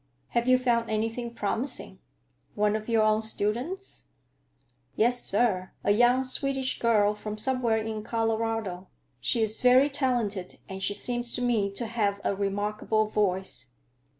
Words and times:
"Have 0.29 0.47
you 0.47 0.57
found 0.57 0.89
anything 0.89 1.31
promising? 1.31 1.99
One 2.55 2.75
of 2.75 2.89
your 2.89 3.03
own 3.03 3.21
students?" 3.21 4.05
"Yes, 4.95 5.21
sir. 5.23 5.73
A 5.83 5.91
young 5.91 6.23
Swedish 6.23 6.79
girl 6.79 7.13
from 7.13 7.37
somewhere 7.37 7.77
in 7.77 8.01
Colorado. 8.01 8.87
She 9.19 9.43
is 9.43 9.59
very 9.59 9.91
talented, 9.91 10.57
and 10.67 10.81
she 10.81 10.95
seems 10.95 11.35
to 11.35 11.41
me 11.43 11.69
to 11.73 11.85
have 11.85 12.19
a 12.23 12.33
remarkable 12.35 13.05
voice." 13.09 13.67